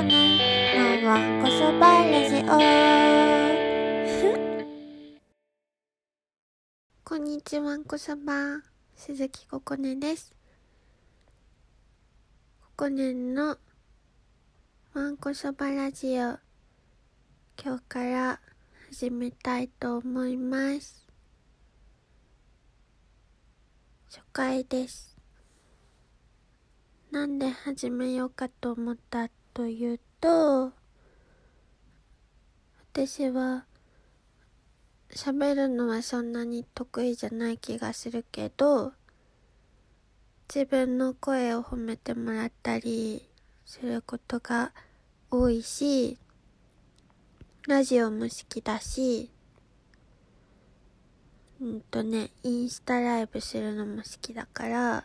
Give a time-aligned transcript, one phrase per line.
[0.00, 2.46] こねのわんこそばラジオ
[7.04, 8.62] こんにちはこそば。
[8.96, 10.34] 鈴木ここねです。
[12.62, 13.58] ここねの
[14.94, 16.38] わんこそばラジオ
[17.62, 18.40] 今日から
[18.88, 21.06] 始めたいと思います。
[24.08, 25.14] 初回です。
[27.10, 30.72] なんで始めようかと思ったというと
[32.92, 33.64] 私は
[35.10, 38.92] 喋るのはそんなに得意じゃない気がするけど
[40.52, 43.28] 自分の声を褒めてもらったり
[43.64, 44.72] することが
[45.30, 46.18] 多いし
[47.68, 49.30] ラジオも好きだし
[51.60, 55.04] うんとねインスタライブするのも好きだから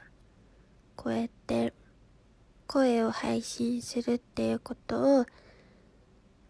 [0.96, 1.74] こうやって
[2.68, 5.26] 声を配信するっていうことを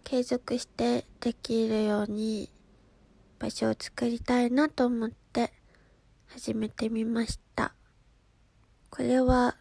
[0.04, 2.52] 継続してできるように
[3.40, 5.52] 場所を作りたいなと思って
[6.28, 7.74] 始めてみました。
[8.90, 9.58] これは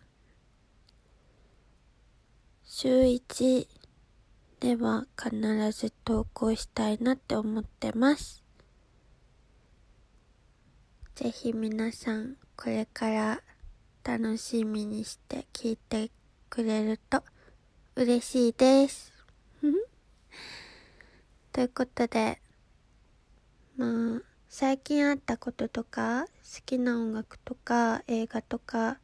[2.65, 3.67] 週1
[4.61, 8.43] では必ず投稿したいなって思ってます。
[11.15, 13.43] ぜひ皆さんこれから
[14.03, 16.11] 楽しみにして聞いて
[16.55, 17.25] くれると
[17.97, 19.13] 嬉しいです。
[21.51, 22.41] ということで、
[23.77, 29.01] まあ、最近あったこととか、好きな音楽とか、映画とか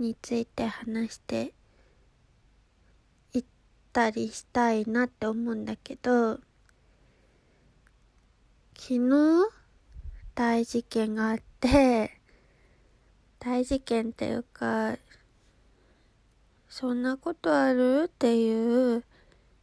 [0.00, 1.54] について話して
[3.34, 3.44] いっ
[3.92, 6.40] たりしたいなって思うんだけど、
[8.74, 9.48] 昨日、
[10.34, 12.18] 大事件があって、
[13.38, 14.98] 大事件っていうか、
[16.68, 18.04] そんなことある？
[18.06, 19.04] っていう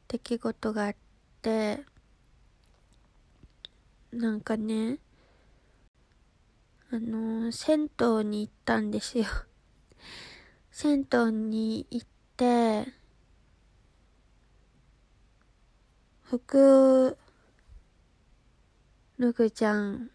[0.08, 0.96] 出来事があっ
[1.42, 1.84] て、
[4.12, 4.98] なんかね、
[6.90, 9.26] あの、銭湯に行ったんですよ。
[10.72, 12.08] 銭湯に行っ
[12.38, 12.88] て、
[16.24, 17.18] 服
[19.20, 20.10] 脱ぐじゃん。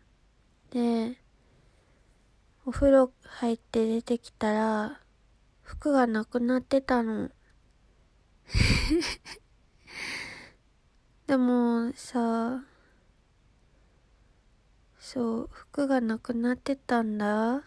[0.71, 1.17] で、
[2.67, 5.01] お風呂入って出てきたら、
[5.71, 7.31] 服がなくなってたの。
[11.29, 12.65] でもさ、
[14.99, 17.63] そう、服がなくなってたんだ。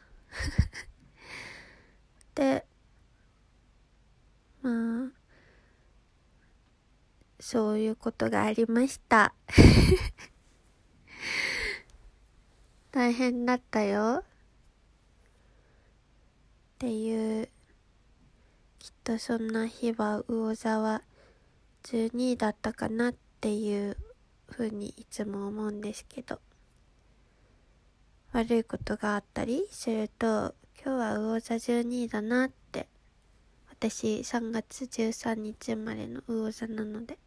[2.36, 2.68] で、
[4.62, 5.12] まあ、
[7.40, 9.34] そういうことがありました。
[12.92, 14.26] 大変だったよ。
[14.26, 14.28] っ
[16.80, 17.50] ていう
[18.84, 21.04] きっとそんな日は魚座は
[21.84, 23.96] 12位だったかなっていう
[24.50, 26.42] ふうにいつも思うんですけど。
[28.34, 32.90] 悪いことがあったりすると今日は魚座12位だなって。
[33.70, 37.18] 私3月13日生まれの魚座なので。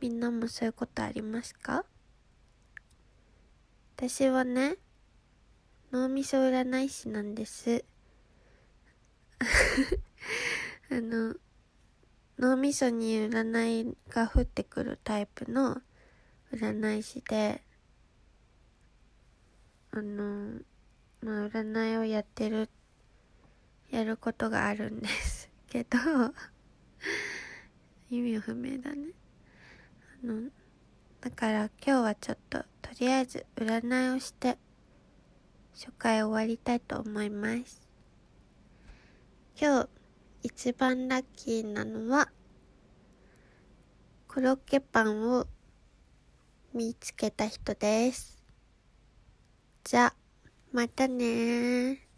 [0.00, 1.84] みんなもそういうことありますか？
[3.96, 4.76] 私はね
[5.92, 7.84] 脳みそ占い師なんです。
[10.92, 11.34] あの、
[12.38, 15.80] 脳みそに占いが降ってくるタイプの
[16.52, 17.62] 占い師で、
[19.90, 20.60] あの、
[21.22, 22.68] まあ、占いをやってる、
[23.90, 25.96] やることがあるんです けど、
[28.10, 29.12] 意味不明だね。
[30.22, 30.50] あの、
[31.22, 34.58] だから今日はちょっと、とりあえず占いをして、
[35.72, 37.80] 初回終わりたいと思います。
[39.58, 40.01] 今日、
[40.44, 42.28] 一番ラッキーなのは、
[44.26, 45.46] コロッケパンを
[46.74, 48.42] 見つけた人です。
[49.84, 50.12] じゃ、
[50.72, 52.11] またね